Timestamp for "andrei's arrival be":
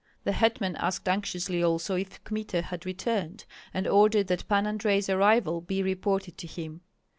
4.65-5.83